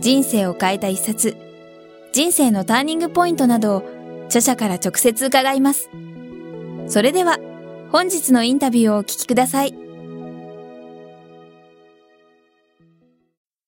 [0.00, 1.36] 人生を変えた一冊、
[2.12, 3.82] 人生のターニングポイントなどを
[4.26, 5.90] 著者から直接伺います。
[6.86, 7.38] それでは、
[7.90, 9.74] 本日のインタビューをお聞きください。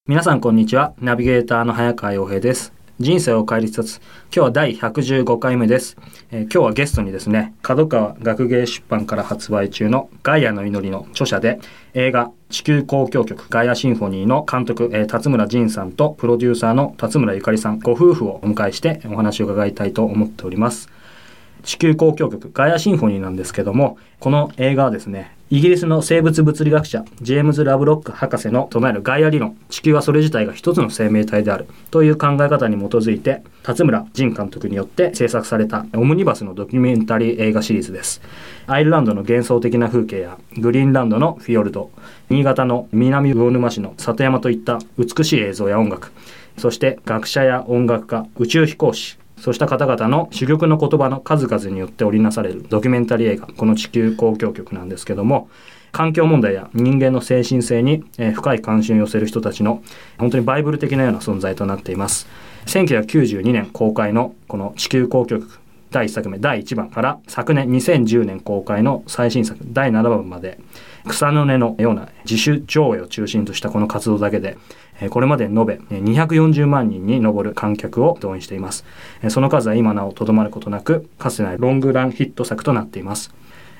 [0.06, 0.94] 皆さんこんにちは。
[1.00, 2.75] ナビゲーターの早川洋平です。
[2.98, 4.00] 人生を変える一つ。
[4.34, 5.98] 今日は第115回目です、
[6.30, 11.60] えー、今日はゲストにですね、角川学芸出版から発売中のガイアの祈りの著者で、
[11.92, 20.88] 映画地球交響曲ガイアシンフォニーの監督、えー、辰村仁さんとプロデューサーの辰村ゆかりさんご夫婦をお迎えしてお話を伺いたいと思っております。
[21.66, 38.20] 地球交響曲ガイアシンフォニーなんですけども、この映画はですね、イギリスの生物物理学者ジェームズ・ラブロック博士の唱えるガイア理論地球はそれ自体が一つの生命体であるという考え方に基づいて辰村仁監督によって制作されたオムニバスのドキュメンタリー映画シリーズです。
[38.66, 41.92] アイルランドの幻想的な風景やグリーンランドのフィヨルド
[42.28, 46.10] 新潟の南魚沼市の里山といった美しい映像や音楽
[46.58, 55.48] そして学者や音楽家宇宙飛行士そうした方々の珠玉の言葉の数々によって織りなされるドキュメンタリー映画、この地球交響曲なんですけども、
[55.92, 59.84] 環境問題や人間の精神性に、え深い関心を寄せる人たちの
[60.18, 62.26] 本当にバイブル的なような存在となっています。
[62.66, 65.60] 1992年公開のこの地球交響曲
[65.96, 70.58] 第1作目第1番から昨年2010年公開の最新作第7番まで
[71.08, 74.58] 草の根のような自主上映を中心としたこの活動だけで
[75.08, 78.84] これまで延べ240万人に上る観客を動員しています。
[79.28, 83.30] その数は今なおとどまることなく、かつてないロングランヒット作となっています。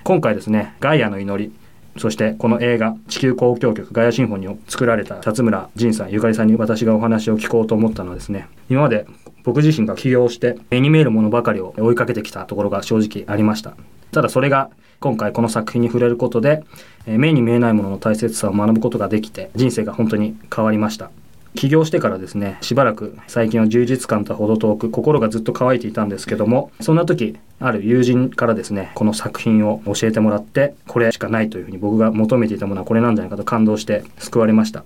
[0.05, 1.53] 今回ですね、ガイアの祈り、
[1.99, 9.07] そしてこの映画「地球交響曲ガイアシンフォニー」を作られた辰村仁さんゆかりさんに私がお話を聞こうと思ったのはですね今まで
[9.47, 13.75] 僕自身が起業して目に見えるものばかりを追いかけてきたところが正直ありました。
[14.11, 16.65] ただそれが今回この作品に触れることで、
[17.07, 21.11] え目に見えないものの大切さを学ぶことができて人生が本当に変わりました。
[21.55, 34.85] 起業してからですねしばらく最近は充実感とは程遠く心がずっと乾いていたんですけどもそんな時ある友人からですねこの作品を教えてもらってこれしかないというふうに僕が求めていたものはこれなんじゃないかと感動して救われました。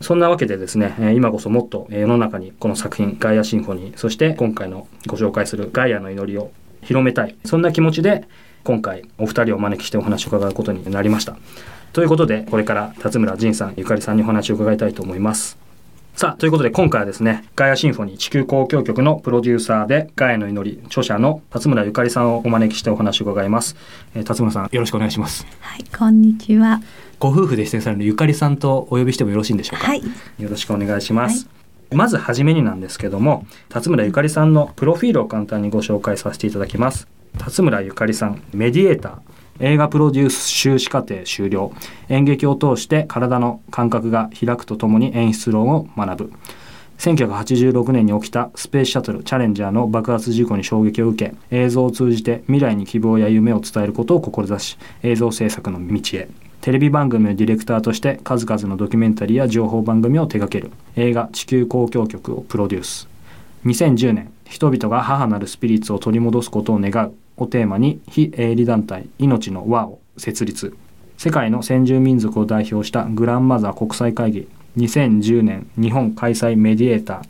[0.00, 6.50] そんなわけでですね、今こそもっと世の中にこの作品、ガイアシンフォニー、そして今回のご紹介するガイアの祈りを
[6.82, 7.36] 広めたい。
[7.44, 8.28] そんな気持ちで
[8.66, 11.36] 今回お二人をお招きしてお話を伺うことになりました
[11.92, 15.56] ということでこれから辰村仁さんゆかりさんにお話を伺いたいと思います
[16.16, 23.76] さあ、ということで今回はですね、ガイアシンフォニー地球交響曲のプロデューサーで、ガイアの祈り著者の辰村ゆかりさんをお招きしてお話を伺います。
[24.14, 25.46] えー、辰村さん、よろしくお願いします。
[25.60, 26.80] はい、こんにちは。
[27.18, 29.86] ご夫婦で出演されるゆかりさんとお呼びしてもよろしいんでしょうか？
[29.86, 30.02] はい。
[30.38, 31.46] よろしくお願いします。
[31.46, 31.50] は
[31.92, 37.08] い、まずはじめになんですけども、辰村ゆかりさんのプロフィールを簡単にご紹介させていただきます。
[37.38, 39.14] 辰村ゆかりさん、メディエーター、
[39.58, 41.72] 映画プロデュース修士課程終了
[42.08, 46.32] 演劇を通して体の感覚が開くとともに演出論を学ぶ
[46.98, 56.28] 1986年に起きたスペースシャトルチャレンジャーの爆発事故に衝撃を受け映像を通じて未来に希望や夢を伝えることを志し映像制作の道へ
[56.66, 60.72] テレビ番組のディレクターとして数々のドキュメンタリーや情報番組を手掛ける。
[60.96, 63.08] 映画「地球交響曲」をプロデュース。
[63.64, 67.12] 2010年人々が母なるスピリッツを取り戻すことを願う。
[67.36, 70.74] をテーマに非営利団体命の輪を設立。
[71.16, 74.48] 世界の先住民族を代表したグランマザー国際会議。
[74.76, 77.22] 2010年日本開催メディエータ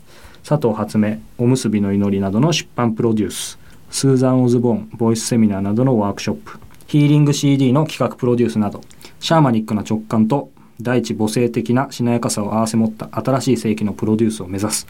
[0.43, 0.49] ー。
[0.49, 3.59] 佐藤初目おむすびの祈りなどの出版プロデュース。
[3.91, 6.57] スーザン・オズボーンボイスセミナーなどのワークショップ。
[6.87, 8.81] ヒーリング CD の企画プロデュースなど
[9.19, 14.87] シャーマニックな直感と大地母性的なしなやかさを併せ持った新しい世紀のプロデュースを目指す。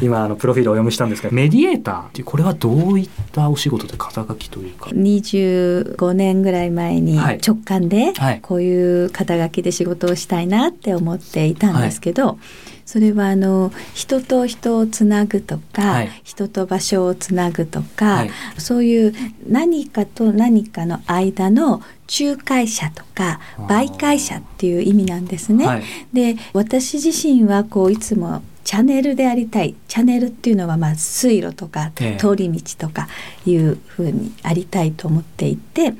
[0.00, 8.12] 今あのプロフィールをお読みしたんですがメディエーターってこれはどういったお仕事で肩書きというか？25年ぐらい前に直感で
[8.42, 12.36] こういう肩書きで仕事をしたいなって思っていたんですけど、はい、
[12.84, 19.14] それはあの人と人をつなぐとか、はい、人と場所をつなぐとか、はい、そういう
[19.46, 21.82] 何かと何かの間の
[22.20, 25.82] 仲介者とか媒介者っていう意味なんですね。
[26.12, 29.74] で私自身はこういつもチャネルでありたい。
[29.88, 33.08] チャネルっていうのはまあ水路とか通り道とか
[33.46, 35.94] いうふうにありたいと思っていて、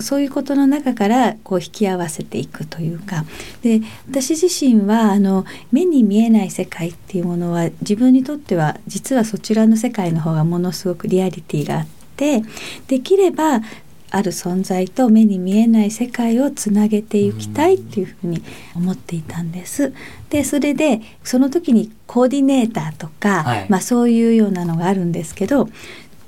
[0.00, 3.24] そういうことの中からこう引き合わせていくというか。
[3.62, 11.86] で私自身はあの目に見えない世界っていうものは自分にとっては実はそちらの世界の方がものすごくリアリティがあっ
[12.16, 12.42] て
[12.86, 13.60] できれば
[14.10, 18.42] ある存在と目に見えない世界をつなげていきたいっていうふうに
[18.74, 19.92] 思っていたんです。
[20.30, 25.68] でそれでその時にコーディネーターとか、はい、まあ、そういうようなのがあるんですけど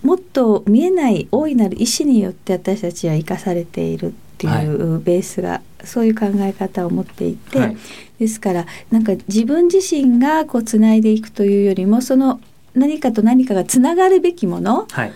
[0.02, 7.76] もっと見えない大いなる意志によって私たちは生かされているっていうベースが、はい、そういう考え方を持っていて、はい、
[8.18, 12.40] ですからなんか自分自身がこうつないでいくというよりもその
[12.74, 15.12] 何かと何かがつながるべきもの、はい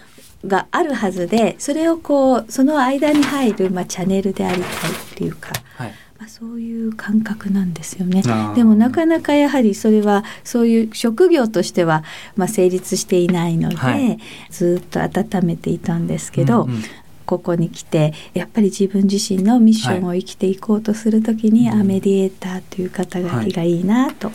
[0.46, 8.22] があるはずでそれをこうその間に入る、まあ、チャンネルでありたいっていうか、はい、まあ、そういう感覚なんですよね。
[8.54, 12.04] でもなかなかやはりそれはそういう職業としては、
[12.36, 14.18] まあ、成立していないので、はい、
[14.50, 16.82] ずっと温めていたんですけど、うんうん。
[17.26, 24.30] ここに来てやっぱり自分自身のミッションを生きていこうとする時に、はい、アメディエーターという肩書きがいいなと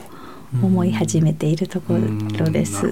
[0.63, 2.91] 思い始めているところです。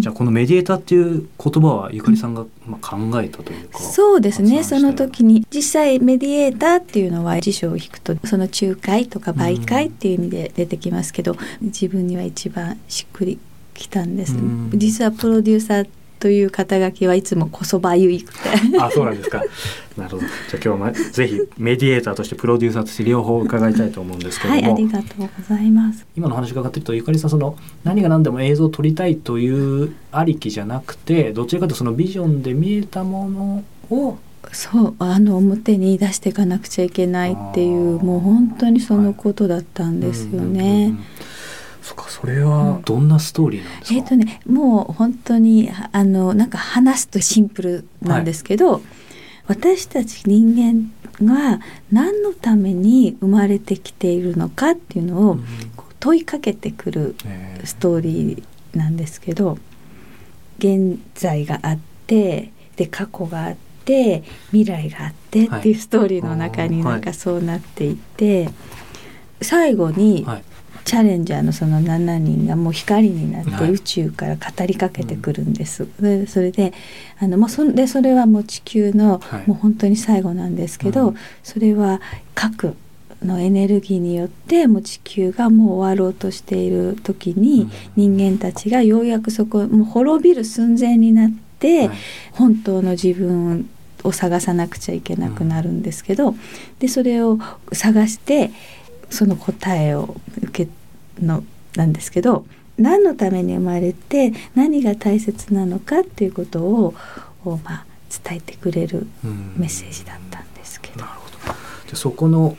[0.00, 3.78] じゃあこのメディエーターっていう言葉はゆかりさんがまあ考えたというか。
[3.78, 4.64] そうですね。
[4.64, 13.38] その時に実際メディエーターっていうのは辞書を引くとその仲介とか媒介っていう意味で出てきますけど、自分には一番しっくり
[13.74, 14.34] きたんです。
[14.72, 15.88] 実はプロデューサー
[16.24, 18.38] という肩書きはいつもこそばゆいくて。
[18.80, 19.42] あそうなんですか。
[19.94, 20.22] なるほど。
[20.22, 24.62] じゃあ今日はぜひメディエーターとしてプロデューサーとして両方伺いたいと思うんですけども。
[24.62, 26.06] はいありがとうございます。
[26.16, 29.50] 今の話伺ってるとゆかりさんその何が何でも映像を撮りたいとい
[29.84, 34.16] うありきじゃなくてどちらかというとそのビジョンで見えたものを
[34.50, 40.62] そうあの表に出していかなくちゃいけないっていうもう本当にそのことだったんですよね。
[40.62, 41.04] はいうんうんうん
[41.84, 48.82] そかそれはどんなストーリーなんですか、うん、えっ、ー、とねもう本当にあのなんか話すとシンプルなんですけど、はい、
[49.48, 50.90] 私たち人間
[51.22, 51.60] が
[51.92, 55.38] 何のために生まれてきているのかっていうのを
[56.00, 57.16] 問いかけてくる
[57.64, 59.58] ストーリーなんですけど、
[60.58, 64.22] 現在があってで過去があって
[64.52, 68.54] 未来があってっていうストーリーの中になんかそうなっていて、はい、
[69.42, 70.53] 最後に、はい
[70.84, 75.88] チャレンジャーのその7人がもう光になって宇宙から語りかけてくるんです。
[76.00, 76.72] はい、それで
[77.18, 82.00] あのもうそでそれはもう地球の、もう本当に最後なんですけど、うん、それは
[82.34, 82.76] 核
[83.22, 91.96] のエネルギーによってもう地球がもう終わろうとしている時に、人間たちがようやくそこもう滅びる寸前になって、はい、
[92.32, 93.68] 本当の自分
[94.02, 96.34] を探さなくちゃいけなくなるんですけど、
[96.78, 97.38] でそれを
[97.72, 98.50] 探して
[99.14, 100.70] その答えを受け
[101.24, 101.44] の
[101.76, 102.46] なんですけど
[102.76, 106.94] 何のために生まれて何が大切なのかっていうことを
[107.44, 107.84] まあ、
[108.24, 109.06] 伝えてくれる
[109.56, 111.04] メッセージだったんですけど。
[111.90, 111.96] ど。
[111.96, 112.56] そこの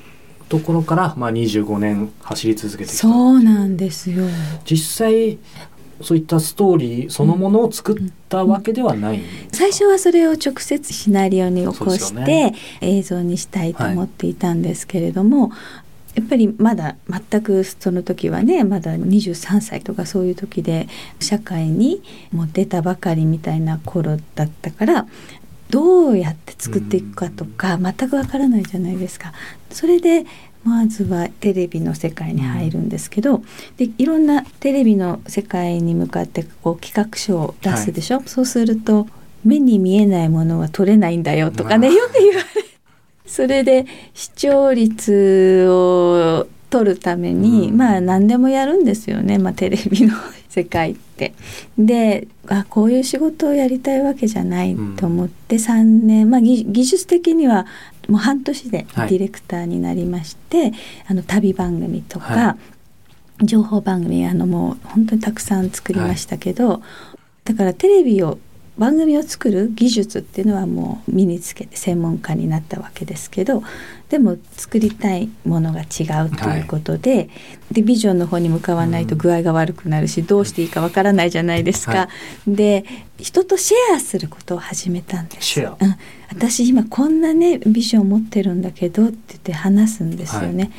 [0.47, 2.97] ところから、まあ、25年走り続けてきた。
[2.99, 4.25] そうなんですよ。
[4.63, 5.39] 実際
[6.01, 9.23] そういったストーリーそのものを作ったわけではない、うん。
[9.23, 15.59] うん、最初はそれを直接シナリオに起こして、ね、映像にしたいと思っていたんですけれども、はい
[16.15, 20.87] やっぱりまだ全くその時はねまだ23歳とかそういう時で
[21.19, 22.01] 社会に
[22.31, 25.07] もう出たばかりみたいな頃だったから
[25.69, 29.33] どうやって作っていくかとか全くわからないじゃないですか。
[29.71, 30.25] それで
[30.63, 33.43] まずはテレビの世界に入るんですけど、
[33.77, 39.07] でいろんなテレビの世界に向かってこう企画書を出すでしょ、はい、そうすると
[39.43, 42.74] 目に見えないものは撮れないんだよとかねよく言われ
[43.25, 50.15] それで視聴率を取るために、うん、まあ何でもやるんですよね、まあ、テレビの
[50.49, 51.33] 世界って。
[51.77, 57.65] であこういう仕事をやりたいわけじゃないと思って3年、まあ、技術的には
[58.07, 60.73] もう半年でディレクターになりまして、はい、
[61.07, 62.57] あの旅番組とか、は
[63.41, 66.79] い、情報番組あのもう本当にたくさん作りましたけど、はい、
[67.45, 68.37] だからテレビを
[68.77, 73.63] 番組を作る技術っていうのはもう身につけて専門家になったわけですけど
[74.09, 77.29] でも作りたいものが違うということではい、
[77.71, 81.93] でビジョンの方に向かわないと具合が悪くなるし、うん、どうしていいかわからないじゃないですか。
[81.93, 82.09] は
[82.47, 82.85] い、で
[83.17, 85.61] 人とシェアすることを始めたんです。
[85.61, 85.75] うん、
[86.29, 90.63] 私今こんなねビジョンを持ってるんだけどって言って話すんですよね。
[90.63, 90.69] は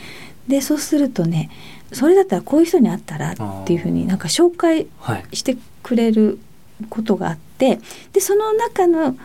[0.48, 1.50] い、でそうするとね
[1.92, 4.86] それだったらこういう人に会ったらっていうふうになんか紹介
[5.32, 6.38] してくれる
[6.90, 7.78] ことがあって
[8.12, 9.16] でその中の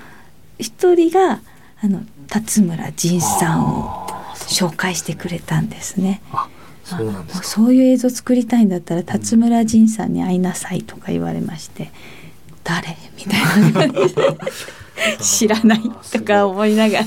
[0.57, 1.41] 一人が
[1.81, 6.21] あの辰村仁さんを紹介してくれたんですね。
[6.83, 11.89] そうなんですそういう映像作りたいんだったら辰村仁さんに会いなさいとか言われまして、うん、
[12.63, 12.97] 誰？
[13.17, 13.93] みたいな
[15.19, 15.81] 知らない
[16.11, 17.05] とか思いながら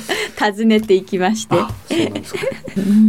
[0.52, 1.56] 訪ねていきまして。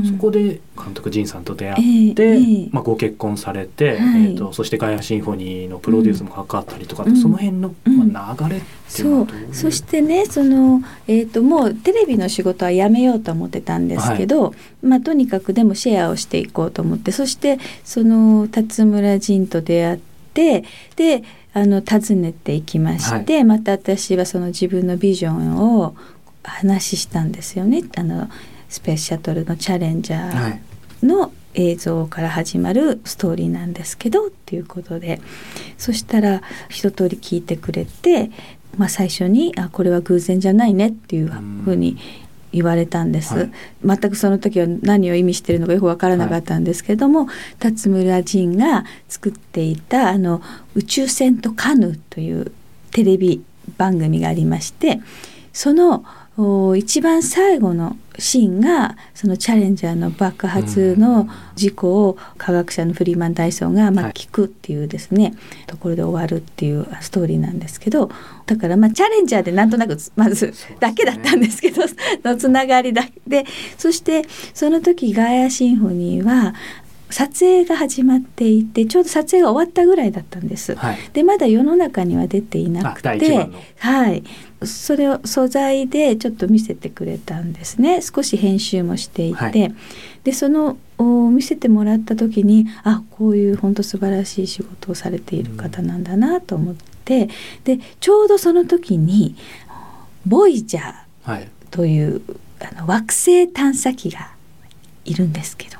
[0.07, 8.61] そこで監督仁さんと出会って、えー、まあ、ご結婚されて、はい、えーと、そしてガイアシンフォニーのプロデュースも関わったりとか、うん、その辺の、まあ、流れっ
[8.93, 9.55] ていうのはそう。
[9.55, 21.23] そしてねその、えーと、もうテレビの仕事はやめようと思ってたんですけど、はい、まあ、とにかくでもシェアをしていこうと思ってそしてその辰村仁と出会ってで
[21.53, 25.95] あの訪ねていきまして、はい、また私はその自分のビジョンを
[26.43, 27.81] 話したんですよね。
[27.95, 28.29] あの
[28.69, 35.21] スペースシャトルのチャレンジャーの映像から始まるストーリーなんですけどっていうことで。
[35.77, 38.31] そしたら一通り聞いてくれて、
[38.77, 41.31] まあ、最初に「あこれは偶然じゃないね」っていう
[41.63, 41.97] ふうに
[42.55, 43.51] 言われたんです、はい、
[43.85, 50.41] 全くその時は何を意味してるのかよく分からなかったんですけども、はい、辰村仁が作っていたあの
[50.73, 52.51] 「宇宙船とカヌー」という
[52.91, 53.43] テレビ
[53.77, 55.01] 番組がありまして
[55.51, 56.05] その
[56.75, 65.33] 一番最後のシーンがそのチャレンジャーの爆発の事故を科学者のフリーマン・ダイソンがまあ聞くっていうですね、はい、
[65.67, 68.09] ところで終わるっていうストーリーなんですけど
[68.45, 71.83] だからまあチャレンジャーでなんとなくまずだけだったんですけど
[72.23, 73.45] のつながりだで
[73.77, 74.23] そして
[74.53, 76.53] その時ガイアシンフォニーは
[77.09, 80.75] 撮影が始まっていてちょうど撮影が終わったぐらいだったんです。
[80.75, 84.23] はい、でまだ世の中には出ていなくて、はい、
[84.63, 88.01] それを素材でちょっと見せてくれたんですね。
[88.01, 89.75] 少し編集もしていて、はい、
[90.23, 97.29] でその見せてもらった時にあこういう本当素晴らしい仕事をされている方なんだなと思って、うん、
[97.77, 99.35] でちょうどその時に
[100.25, 102.21] ボイジャーという、
[102.59, 104.31] はい、あの惑星探査機が
[105.03, 105.77] いるんですけど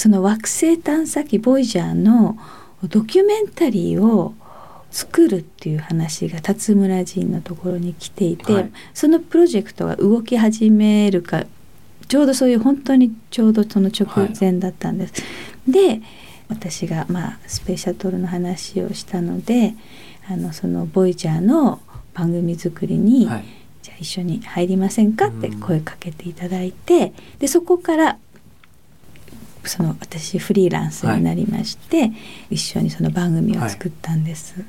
[0.00, 2.38] その惑星探査機ボイジャーの
[2.84, 4.32] ドキュメンタリーを
[4.90, 11.44] 作るっていう話が辰村仁のところに来ていて、はい、そのプロジェクトが動き始めるか
[12.08, 15.20] ちょうどそういう本当にちょうどその直前だったんです。
[15.20, 15.28] は
[15.68, 16.00] い、で
[16.48, 19.74] 私がまあスペースシャトルの話をしたので
[20.30, 21.78] あのそのボイジャーの
[22.14, 23.44] 番組作りに、はい、
[23.82, 28.18] じゃあ一緒に入りませんかって声かけていただいて、でそこから
[29.64, 32.12] その私フリーランスになりまして、
[32.50, 34.64] 一緒にその番組を作ったんです。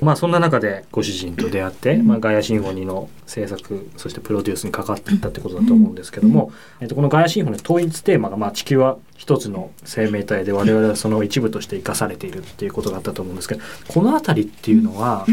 [0.00, 15.26] まあそんな中でご主人と出会って、まあ、ガイアシンフォニーの制作そしてプロデュースに関わっていったってことだと思うんですけども、えっと、このガイアシンフォニーの統一テーマが、まあ、地球は一つの生命体で我々はその一部として生かされているっていうことがあったと思うんですけどこの辺りっていうのは、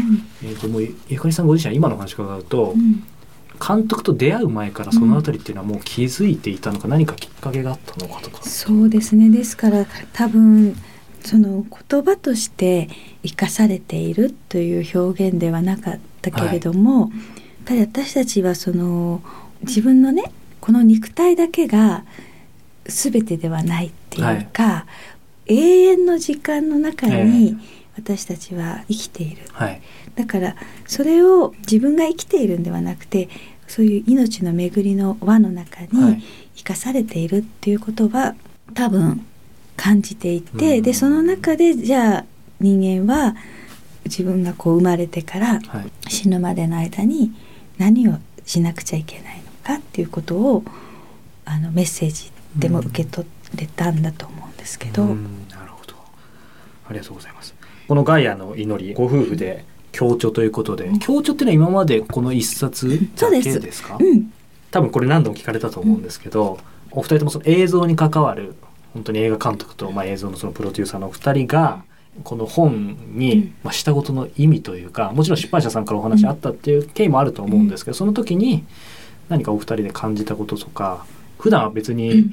[0.44, 2.74] えっと、もうゆかりさんご自身は今の話を伺うと、
[3.58, 8.42] 監督と出会う前からその辺りっていうのはもう気づいていたのか、何かきっかけがあったのかとか。
[8.42, 9.30] そうですね。
[9.30, 10.76] ですから多分
[11.24, 12.88] その言葉として
[13.22, 17.10] 生かされているという表現ではなかったけれども、はい、
[17.64, 19.22] ただ私たちはその
[19.62, 22.04] 自分のねこの肉体だけが
[22.86, 24.86] 全てではないっていうか、は
[25.46, 27.58] い、永遠の時間の中に
[27.96, 29.82] 私たちは生きている、はい、
[30.18, 30.56] だから
[30.88, 33.28] それを自分が生きているんではなくて
[33.68, 36.24] そういう命の巡りの輪の中に
[36.56, 38.34] 生かされているっていうことは
[38.74, 39.24] 多分
[39.76, 42.24] 感じていて、うん、でその中でじゃあ
[42.58, 43.36] 人間は
[44.06, 45.60] 自分がこう生まれてから
[46.08, 47.32] 死ぬまでの間に
[47.78, 50.64] 何をしなくちゃいけないのかっていうことを
[51.44, 55.04] あのメッセージでも受け取れたんだと思うんですけど。
[55.04, 55.18] なる
[55.70, 55.94] ほど。
[56.88, 57.54] ありがとうございます。
[57.86, 59.64] このガイアの祈りご夫婦で
[59.98, 63.82] 強調ということで、うん、強調っていうのは今までこの一冊だけです。
[63.82, 64.32] か、うん、
[64.70, 66.60] 多分これ何度も聞かれたと思うんですけど、
[66.92, 68.54] お二人ともその映像に関わる
[68.94, 71.82] 本当に映画監督と、まあ、映像のそのプロデューサーのお二人が
[72.22, 78.64] この本に、まあ、下ごとの意味というかもちろん出版社さんからお話あったっていう経緯もあると思うんですけど、その時に
[79.28, 81.06] 何かお二人で感じたこととか
[81.38, 82.30] 普段は別に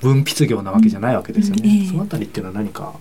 [0.00, 1.86] 文筆業なわけじゃないわけですよね。
[1.88, 2.94] そのあたりっていうのは何か？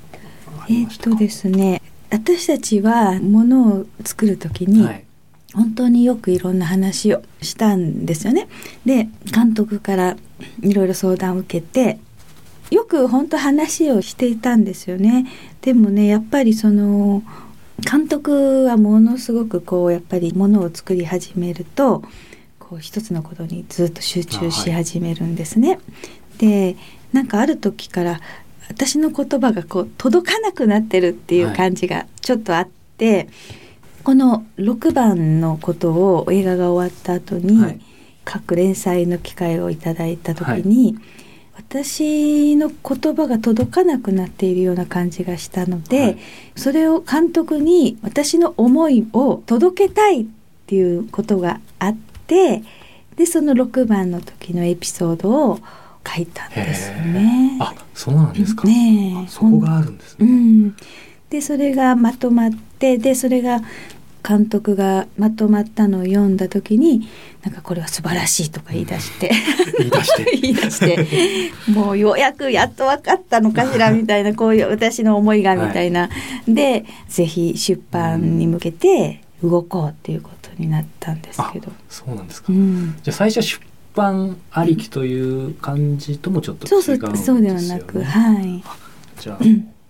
[0.70, 1.82] えっとですね
[2.16, 5.06] 私たちはものを作る時に、はい
[5.54, 8.50] 本当によくいろんな話をしたんですよね。
[8.86, 10.18] で監督から
[10.62, 11.98] いろいろ相談を受けて
[12.72, 15.28] よく本当話をしていたんですよね。
[15.62, 17.24] でもねやっぱりその
[17.90, 22.04] 監督はものすごくこうやっぱりものを作り始めると
[22.60, 25.70] こう一つのことにずっと集中し始めるんですね。
[25.70, 25.80] はい、
[26.40, 26.76] で
[27.14, 28.20] なんかある時から
[28.70, 33.28] 私の言葉がこう届かなくなってるっていう感じがちょっとあって、はい、
[34.04, 37.80] この6番のことを映画が終わった後に、はい、
[38.24, 40.98] 各連載の機会をいただいた時に、
[41.58, 46.18] 私の言葉が届かなくなっているような感じがしたので、はい、
[46.56, 50.26] それを監督に私の思いを届けたいっ
[50.68, 52.64] ていうことがあって
[53.16, 55.60] でその6番の時のエピソードを
[56.06, 57.58] 書いたんですね。
[57.96, 58.68] あそうなんですか？
[58.68, 60.28] ねそこがあるんですね。
[60.28, 60.76] うん、
[61.30, 63.62] でそれがまとまってでそれが
[64.28, 67.08] 監督がまとまったのを読んだ時に
[67.44, 69.32] なんかこれは素晴らしいとか言い出して、
[69.78, 70.26] 言い出して。
[70.42, 71.08] 言い出して。
[71.72, 76.10] もうようやくやっと分かったのかしらみたいなこういう私の思いがみたいな、は
[76.48, 81.72] い、でぜひ出版に向けて動こうっていうことになったんですけど。
[81.88, 83.62] そうなんですか、うん、じゃあ最初出
[83.96, 88.64] 版ありきという感じともちょっと違うんですよね、そうではなくはい。
[89.20, 89.40] じゃあ、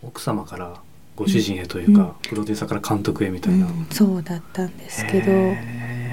[0.04, 0.74] 奥様から
[1.16, 5.32] ご主人へというか、うん、プロデューサーから監督へみたいな、うん、そうだったんですけど。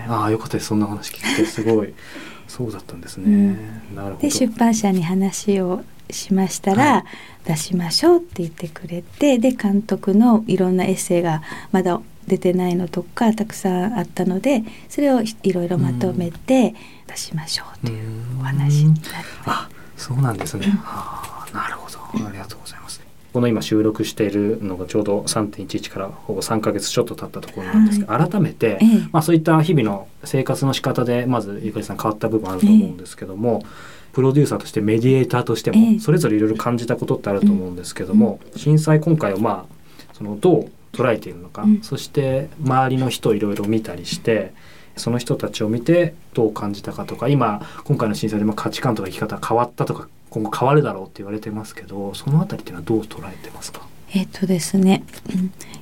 [0.08, 0.66] ああよかったです。
[0.66, 1.92] そんな話聞いてすごい。
[2.48, 4.18] そうだったんですね、うん、なるほど。
[4.18, 6.98] で出版社に話をしましたら、は
[7.46, 16.74] い、出しましょうって言ってくれてで監督のいろんなエッセイがまだ出てないのとかたくさんあったのでそれをいろいろまとめて
[17.12, 19.04] 出しましょうというお話になり
[19.46, 22.26] まあそうなんですね、あなるほど。
[22.26, 23.00] ありがとうございます。
[23.32, 33.66] この今収録しているのがちょうど3.11からほぼ3か月ちょっと経ったところなんですが、はい、改めて、ええ、まあ、そういった日々の生活の仕方でまずゆかりさん変わった部分あると思うんですけども、え、
[34.12, 44.52] プロデューサーとしてメディエーターとしてもそれぞれいろいろ感じたことってあると思うんですけども、震災今回をまあそのどう捉えているのか、そして周りの人をいろいろ見たりして
[44.96, 53.86] その人たちを見てどう感じたかとか今今回の震災でまあ価値観とか生き方変わったとか今後変わるだろうって言われてますけどそのあたりっていうのはどう捉えてますか？
[54.14, 55.04] えっ、とですね、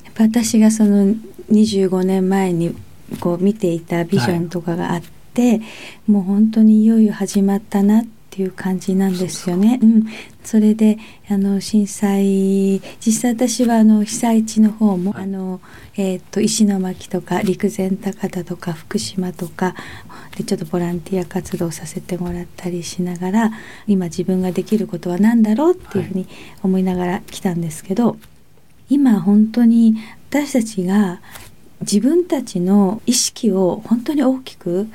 [0.05, 1.13] やっぱ私がその
[1.51, 2.75] 25年前に
[3.19, 5.01] こう見ていたビジョンとかがあっ
[5.33, 5.61] て、はい、
[6.07, 8.09] もう本当にいよいよ始まったなって
[8.39, 9.79] いう感じなんですよね。
[9.81, 10.05] うん、
[10.43, 10.97] それで
[11.27, 15.59] あの震災実際私はあの被災地の方も、はい、あの
[15.97, 19.75] えーと、石巻とか陸前高田とか福島とか
[20.37, 23.51] でちょっとボランティア活動させてもらったりしながら
[23.87, 26.27] 今自分ができることは何だろうっていうふうに
[26.63, 28.13] 思いながら来たんですけど、は
[28.89, 29.95] い、今本当に
[30.29, 31.19] 私たちが
[31.81, 34.87] 自分たちの意識を本当に大きく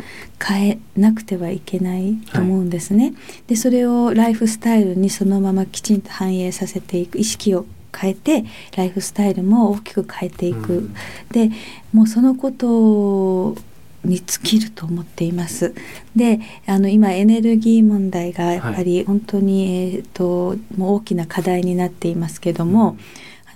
[0.44, 3.04] 変えなくてはいけないと思うんですね。
[3.04, 3.14] はい、
[3.48, 8.44] でそれをライフスタイルにそのままきちんと反映させていく意識を変えて
[8.76, 10.94] ライフスタイルも大きく変えていく、うん、
[11.30, 11.50] で
[11.92, 13.56] もうそのこと
[14.04, 15.74] に尽きると思っています。
[16.14, 22.98] であの今エネルギー問題がやっぱり本当に、はい、えーと、もう大きな課題になっていますけども、うん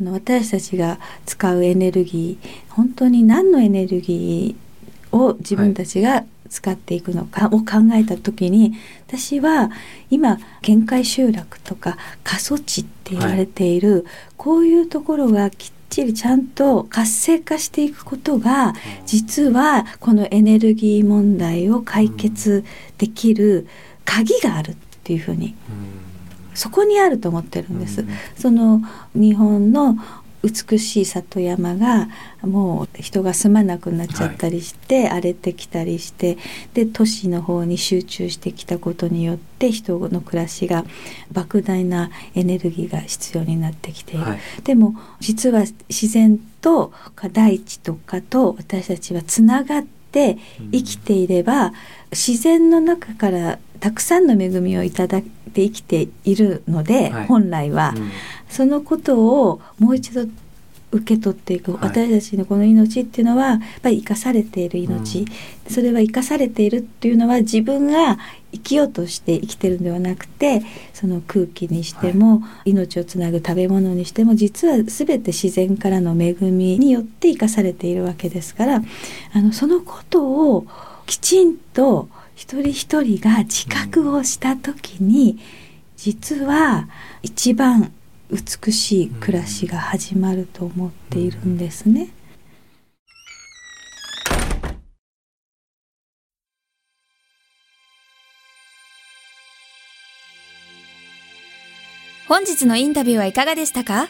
[0.00, 8.74] あの私たちが使うエネルギー本当に何のエネルギーを自分たちが使っていくのかを考えた時に
[9.06, 9.70] 私は
[10.10, 14.04] 今限界集落とか過疎地って言われている、はい、
[14.36, 18.74] こういうところがきっちりちゃんと活性化していくことが
[19.06, 22.64] 実はこのエネルギー問題を解決
[22.98, 23.68] できる
[24.04, 25.54] 鍵があるっていうふうに
[26.54, 28.04] そこにあると思ってるんです。
[28.36, 28.80] その
[29.14, 29.96] 日本の
[30.42, 32.08] 美しい里山が
[32.42, 36.38] もう人が住まなくなっちゃったりして、はい、荒れてきたりして
[36.72, 40.84] で都市の方に集中してきたことによって人の暮らしが
[41.32, 46.92] 莫大なエネルギーが必要になってきている、はい、でも実は自然と
[47.32, 50.38] 大地とかと私たちはつながって
[50.72, 51.72] 生きていれば、うん、
[52.10, 58.10] 自然の中からたくさんの恵みをいただいて生きているので、はい、本来は、うん、
[58.48, 59.18] そのこと
[59.48, 60.26] をもう一度
[60.92, 65.26] 受け取っていく、はい、私たちのこの命っていうのはやっぱり生かされている命、うん、
[65.68, 68.18] それは生かされているっていうのは自分が
[68.52, 78.82] 生きようとして生きてるんではなくてその空気にしても、はい、命をつなぐ食べ物にしても実は全て自然からの恵みによって生かされているわけですから
[79.32, 80.66] あのそのことを
[81.10, 85.40] きちんと一人一人が自覚をした時に、
[85.96, 86.88] 実は
[87.20, 87.90] 一番
[88.30, 92.10] 美しい暮らしが始まると思っているんですね。
[102.28, 104.08] 本日のインタビューはいかがでしたか？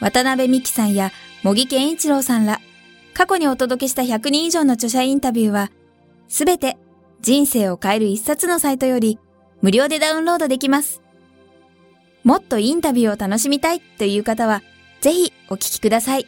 [0.00, 2.58] 渡辺美希さんや茂木健一郎さんら、
[3.12, 5.70] 過去にお届けした100人以上の著者インタビューは、
[6.30, 6.78] すべて
[7.20, 9.18] 人生を変える一冊のサイトより
[9.60, 11.02] 無料でダウンロードできます。
[12.22, 14.62] もっとインタビューを楽しみたいという方は、
[15.00, 16.26] ぜひお聞きください。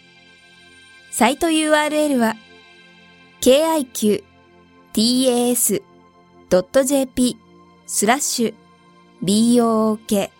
[1.11, 2.35] サイト URL は、
[3.41, 5.37] kiqtas.jp
[7.87, 8.55] スラッシュ
[9.23, 10.31] book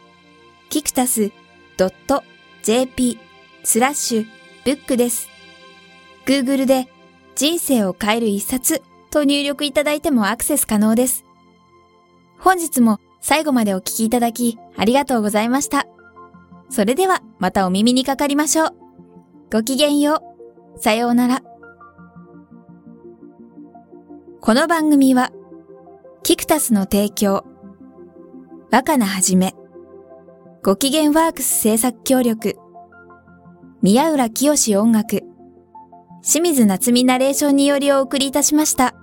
[0.71, 1.31] キクタス
[2.63, 3.19] .jp
[3.65, 4.27] スラッシュ
[4.65, 5.29] ブックです。
[6.27, 6.89] Google で
[7.37, 11.25] 人生を変える一冊と入力いただいてもアクセス可能です。
[12.41, 15.87] 本日も最後までお聞きいただきありがとうございました。
[16.71, 18.71] それではまたお耳にかかりましょう。
[19.53, 20.23] ごきげんよ
[20.77, 20.81] う。
[20.81, 21.43] さようなら。
[24.41, 25.31] この番組は、
[26.25, 27.45] キクタスの提供、
[28.73, 29.55] 若菜はじめ、
[30.65, 32.57] ご機嫌ワークス制作協力、
[33.83, 35.23] 宮浦清志音楽、
[36.23, 38.95] 清水夏美ナレーションによりお送りいたしました。